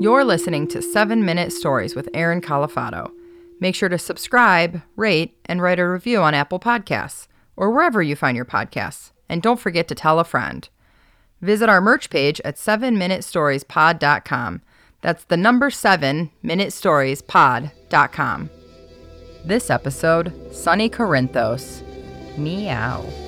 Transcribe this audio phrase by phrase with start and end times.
[0.00, 3.10] You're listening to 7 Minute Stories with Aaron Califato.
[3.58, 8.14] Make sure to subscribe, rate, and write a review on Apple Podcasts or wherever you
[8.14, 9.10] find your podcasts.
[9.28, 10.68] And don't forget to tell a friend.
[11.40, 14.62] Visit our merch page at 7minutestoriespod.com.
[15.00, 18.50] That's the number 7 minute minutestoriespod.com.
[19.44, 21.82] This episode, Sonny Corinthos.
[22.38, 23.27] Meow.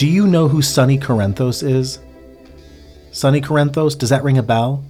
[0.00, 1.98] Do you know who Sonny Corinthos is?
[3.12, 4.82] Sonny Corinthos, does that ring a bell?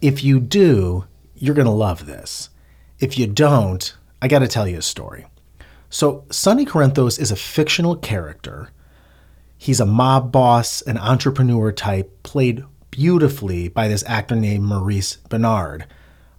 [0.00, 1.04] If you do,
[1.36, 2.50] you're going to love this.
[2.98, 5.26] If you don't, I got to tell you a story.
[5.90, 8.70] So, Sonny Corinthos is a fictional character.
[9.56, 15.86] He's a mob boss, an entrepreneur type, played beautifully by this actor named Maurice Bernard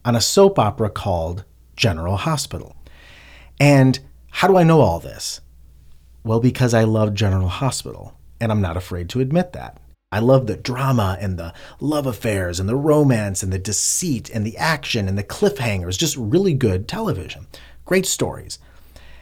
[0.03, 1.45] on a soap opera called
[1.77, 2.75] General Hospital.
[3.61, 3.97] And
[4.31, 5.39] how do I know all this?
[6.27, 9.77] Well, because I love General Hospital, and I'm not afraid to admit that.
[10.11, 14.45] I love the drama and the love affairs and the romance and the deceit and
[14.45, 17.47] the action and the cliffhangers, just really good television.
[17.85, 18.59] Great stories.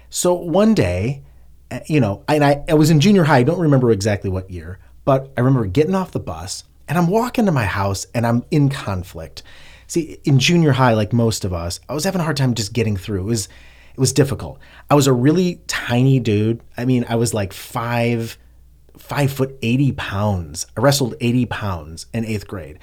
[0.10, 1.22] So one day,
[1.70, 4.50] eh, you know, and I, I was in junior high, I don't remember exactly what
[4.50, 8.26] year, but I remember getting off the bus and I'm walking to my house and
[8.26, 9.44] I'm in conflict.
[9.86, 12.74] See, in junior high, like most of us, I was having a hard time just
[12.74, 13.22] getting through.
[13.22, 13.48] It was
[13.96, 14.60] it was difficult.
[14.90, 16.62] I was a really tiny dude.
[16.76, 18.38] I mean, I was like five,
[18.98, 20.68] five foot eighty pounds.
[20.76, 22.80] I wrestled eighty pounds in eighth grade,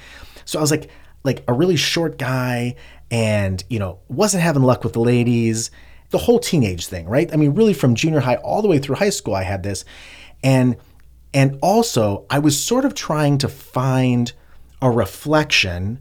[0.47, 0.89] so I was like
[1.23, 2.77] like a really short guy,
[3.11, 5.71] and you know wasn't having luck with the ladies.
[6.09, 7.31] The whole teenage thing, right?
[7.31, 9.85] I mean, really from junior high all the way through high school, I had this,
[10.43, 10.79] and
[11.35, 14.33] and also I was sort of trying to find
[14.81, 16.01] a reflection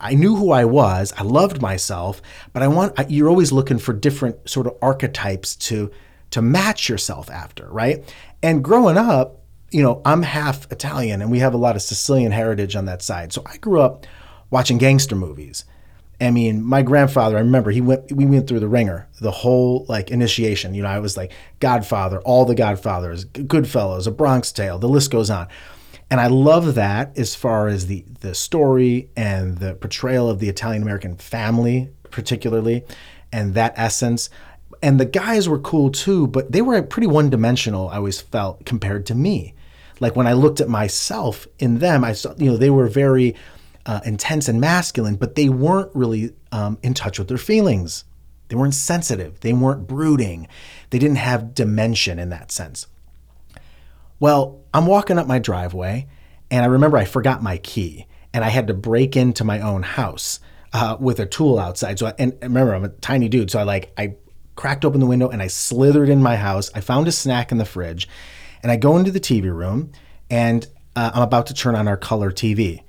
[0.00, 1.12] I knew who I was.
[1.16, 5.90] I loved myself, but I want you're always looking for different sort of archetypes to
[6.30, 8.04] to match yourself after, right?
[8.42, 12.32] And growing up, you know, I'm half Italian and we have a lot of Sicilian
[12.32, 13.32] heritage on that side.
[13.32, 14.06] So I grew up
[14.50, 15.64] watching gangster movies.
[16.20, 19.84] I mean, my grandfather, I remember he went we went through the wringer, the whole
[19.88, 20.74] like initiation.
[20.74, 25.10] You know, I was like Godfather, all the Godfathers, Goodfellas, A Bronx Tale, the list
[25.10, 25.48] goes on.
[26.10, 30.48] And I love that as far as the the story and the portrayal of the
[30.48, 32.84] Italian American family, particularly,
[33.32, 34.30] and that essence.
[34.82, 38.64] And the guys were cool too, but they were pretty one dimensional, I always felt,
[38.64, 39.54] compared to me.
[40.00, 43.34] Like when I looked at myself in them, I saw, you know, they were very
[43.86, 48.04] uh, intense and masculine, but they weren't really um, in touch with their feelings.
[48.48, 49.40] They weren't sensitive.
[49.40, 50.46] They weren't brooding.
[50.90, 52.86] They didn't have dimension in that sense.
[54.18, 56.06] Well, I'm walking up my driveway,
[56.50, 59.82] and I remember I forgot my key, and I had to break into my own
[59.82, 60.40] house
[60.72, 61.98] uh, with a tool outside.
[61.98, 64.16] So, I, and remember, I'm a tiny dude, so I like I
[64.54, 66.70] cracked open the window and I slithered in my house.
[66.74, 68.08] I found a snack in the fridge,
[68.62, 69.92] and I go into the TV room,
[70.30, 72.82] and uh, I'm about to turn on our color TV.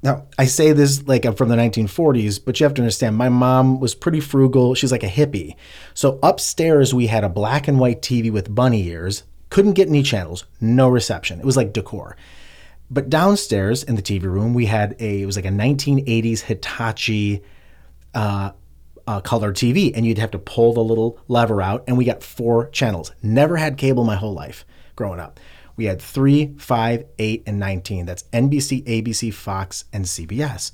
[0.00, 3.28] Now, I say this like I'm from the 1940s, but you have to understand my
[3.28, 4.76] mom was pretty frugal.
[4.76, 5.56] She's like a hippie.
[5.92, 10.02] So upstairs, we had a black and white TV with bunny ears couldn't get any
[10.02, 11.40] channels, no reception.
[11.40, 12.16] It was like decor.
[12.90, 17.42] But downstairs in the TV room, we had a it was like a 1980s Hitachi
[18.14, 18.52] uh,
[19.06, 22.22] uh, color TV, and you'd have to pull the little lever out, and we got
[22.22, 23.12] four channels.
[23.22, 24.64] Never had cable my whole life
[24.96, 25.38] growing up.
[25.76, 28.04] We had three, five, eight, and 19.
[28.04, 30.72] That's NBC, ABC, Fox, and CBS.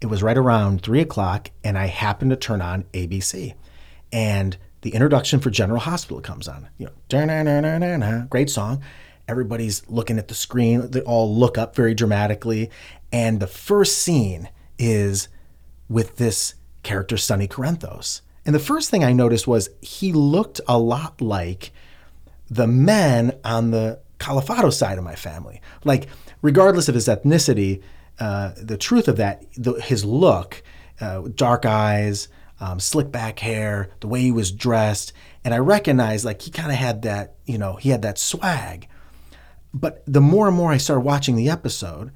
[0.00, 3.54] It was right around three o'clock, and I happened to turn on ABC.
[4.12, 6.68] And the introduction for General Hospital comes on.
[6.78, 6.92] You know,
[8.30, 8.82] great song.
[9.28, 10.90] Everybody's looking at the screen.
[10.90, 12.70] They all look up very dramatically.
[13.12, 14.48] And the first scene
[14.78, 15.28] is
[15.88, 18.20] with this character, Sonny Corinthos.
[18.44, 21.72] And the first thing I noticed was he looked a lot like
[22.48, 25.60] the men on the Califato side of my family.
[25.84, 26.06] Like,
[26.42, 27.82] regardless of his ethnicity,
[28.20, 30.62] uh, the truth of that, the, his look,
[31.00, 32.28] uh, dark eyes,
[32.60, 35.12] um, slick back hair, the way he was dressed.
[35.44, 38.88] And I recognized like he kind of had that, you know, he had that swag.
[39.74, 42.10] But the more and more I started watching the episode,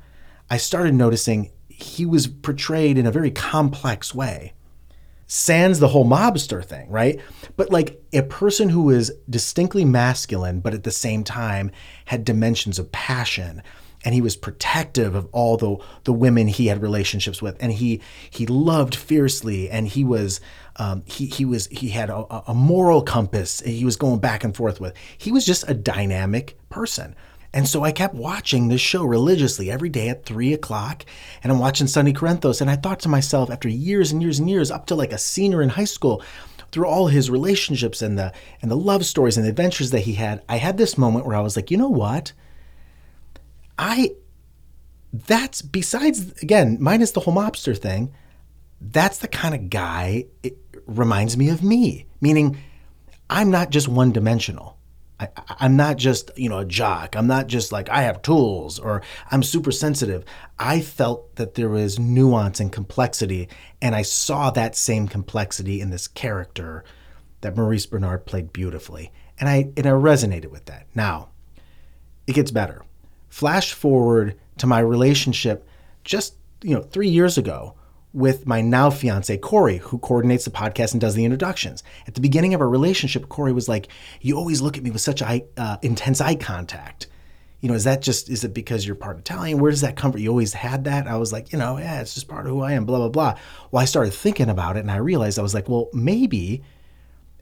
[0.49, 4.55] I started noticing he was portrayed in a very complex way.
[5.27, 7.21] Sans the whole mobster thing, right?
[7.57, 11.71] But like a person who is distinctly masculine, but at the same time
[12.07, 13.63] had dimensions of passion,
[14.05, 18.01] and he was protective of all the the women he had relationships with, and he
[18.31, 20.41] he loved fiercely, and he was
[20.77, 23.61] um, he he was he had a, a moral compass.
[23.61, 24.95] He was going back and forth with.
[25.19, 27.15] He was just a dynamic person.
[27.53, 31.05] And so I kept watching this show religiously every day at three o'clock.
[31.43, 32.61] And I'm watching Sonny Corinthos.
[32.61, 35.19] And I thought to myself, after years and years and years, up to like a
[35.19, 36.23] senior in high school,
[36.71, 38.33] through all his relationships and the
[38.63, 41.37] and the love stories and the adventures that he had, I had this moment where
[41.37, 42.33] I was like, you know what?
[43.81, 44.15] I
[45.13, 48.13] that's besides again, minus the whole mobster thing,
[48.81, 52.07] that's the kind of guy it reminds me of me.
[52.21, 52.59] Meaning
[53.31, 54.77] I'm not just one dimensional.
[55.19, 55.29] I,
[55.61, 57.15] am not just, you know, a jock.
[57.17, 60.25] I'm not just like I have tools or I'm super sensitive.
[60.59, 63.49] I felt that there was nuance and complexity,
[63.83, 66.85] and I saw that same complexity in this character
[67.41, 69.11] that Maurice bernard played beautifully.
[69.39, 70.87] And I and I resonated with that.
[70.95, 71.31] Now,
[72.27, 72.83] it gets better.
[73.31, 75.67] Flash forward to my relationship
[76.05, 77.75] just, you know, 3 years ago
[78.13, 81.83] with my now fiance, Corey, who coordinates the podcast and does the introductions.
[82.07, 83.89] At the beginning of our relationship, Corey was like,
[84.21, 87.07] You always look at me with such eye, uh, intense eye contact.
[87.61, 89.59] You know, is that just, is it because you're part Italian?
[89.59, 90.21] Where does that come from?
[90.23, 91.07] You always had that?
[91.07, 93.09] I was like, You know, yeah, it's just part of who I am, blah, blah,
[93.11, 93.39] blah.
[93.71, 96.63] Well, I started thinking about it and I realized I was like, Well, maybe,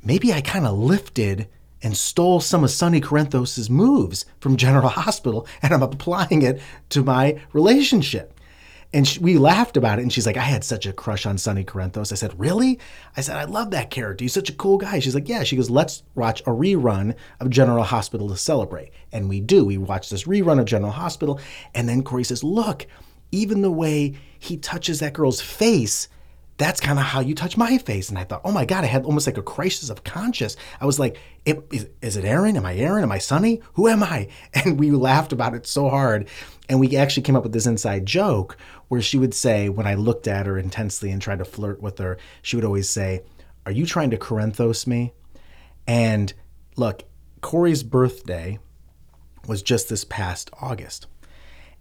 [0.03, 1.49] maybe I kind of lifted
[1.83, 6.61] and stole some of Sonny Corinthos' moves from General Hospital and I'm applying it
[6.91, 8.35] to my relationship.
[8.93, 10.03] And she, we laughed about it.
[10.03, 12.11] And she's like, I had such a crush on Sonny Corinthos.
[12.11, 12.79] I said, Really?
[13.17, 14.25] I said, I love that character.
[14.25, 14.99] He's such a cool guy.
[14.99, 15.43] She's like, Yeah.
[15.43, 18.91] She goes, Let's watch a rerun of General Hospital to celebrate.
[19.13, 19.65] And we do.
[19.67, 21.39] We watch this rerun of General Hospital.
[21.75, 22.87] And then Corey says, Look,
[23.31, 26.09] even the way he touches that girl's face
[26.59, 28.09] that's kind of how you touch my face.
[28.09, 30.57] And I thought, oh my God, I had almost like a crisis of conscience.
[30.81, 32.57] I was like, is, is it Aaron?
[32.57, 33.05] Am I Aaron?
[33.05, 33.63] Am I Sonny?
[33.75, 34.29] Who am I?
[34.55, 36.29] And we laughed about it so hard.
[36.69, 38.57] And we actually came up with this inside joke
[38.89, 41.99] where she would say, when I looked at her intensely and tried to flirt with
[41.99, 43.23] her, she would always say,
[43.65, 45.13] Are you trying to Corinthos me?
[45.87, 46.35] And
[46.77, 47.05] look,
[47.41, 48.59] Corey's birthday
[49.47, 51.07] was just this past August.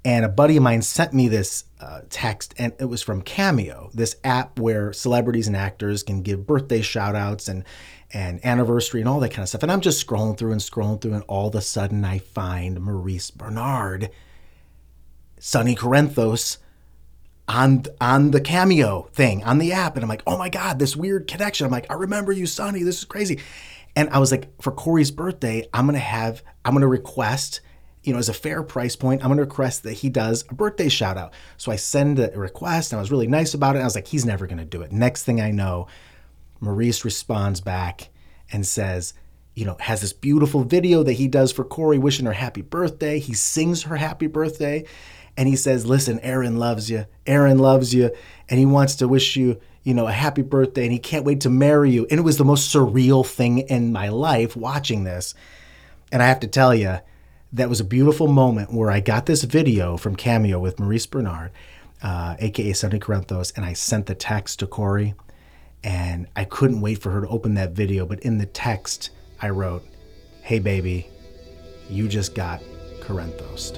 [0.08, 3.92] And a buddy of mine sent me this uh, text, and it was from Cameo,
[3.94, 7.66] this app where celebrities and actors can give birthday shout outs and,
[8.14, 9.64] and anniversary and all that kind of stuff.
[9.64, 12.80] And I'm just scrolling through and scrolling through, and all of a sudden I find
[12.80, 14.10] Maurice Bernard,
[15.40, 16.60] Sonny Corinthos,
[17.50, 19.96] on on the cameo thing on the app.
[19.96, 21.66] And i'm like oh my god this weird connection.
[21.66, 22.82] I'm like i remember you sonny.
[22.82, 23.42] This is crazy.
[23.96, 27.62] And i was like for corey's birthday i'm gonna have i'm gonna request
[28.08, 30.90] you know as a fair price point i'm gonna request that he does a birthday
[30.90, 33.84] shout out so i send a request and i was really nice about it i
[33.84, 35.88] was like he's never gonna do it next thing i know
[36.60, 38.10] maurice responds back
[38.52, 39.14] and says
[39.58, 43.18] you know, has this beautiful video that he does for Corey wishing her happy birthday.
[43.18, 44.86] He sings her happy birthday
[45.36, 47.08] and he says, Listen, Aaron loves you.
[47.26, 48.12] Aaron loves you.
[48.50, 51.42] And he wants to wish you, you know, a happy birthday and he can't wait
[51.42, 52.06] to marry you.
[52.12, 55.34] And it was the most surreal thing in my life watching this.
[56.12, 57.00] And I have to tell you,
[57.54, 61.52] that was a beautiful moment where I got this video from Cameo with Maurice Bernard,
[62.04, 65.16] uh, aka Sonny Corinthos, and I sent the text to Corey.
[65.84, 68.06] And I couldn't wait for her to open that video.
[68.06, 69.12] But in the text,
[69.42, 69.86] I wrote,
[70.42, 71.08] Hey, baby,
[71.90, 72.62] you just got
[73.00, 73.78] Corinthos.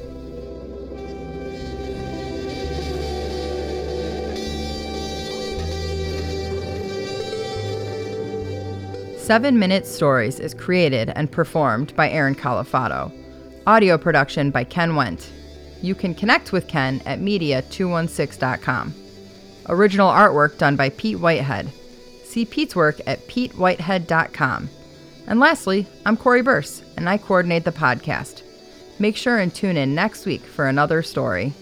[9.19, 13.11] Seven Minute Stories is created and performed by Aaron Califato.
[13.69, 15.29] Audio production by Ken Went.
[15.83, 18.95] You can connect with Ken at media216.com.
[19.67, 21.69] Original artwork done by Pete Whitehead.
[22.23, 24.69] See Pete's work at petewhitehead.com.
[25.27, 28.41] And lastly, I'm Corey Burse, and I coordinate the podcast.
[28.97, 31.53] Make sure and tune in next week for another story.